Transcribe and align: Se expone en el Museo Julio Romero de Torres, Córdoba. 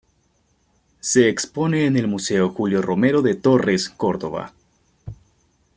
Se 0.99 1.29
expone 1.29 1.85
en 1.85 1.95
el 1.95 2.07
Museo 2.07 2.49
Julio 2.49 2.81
Romero 2.81 3.21
de 3.21 3.35
Torres, 3.35 3.87
Córdoba. 3.87 4.51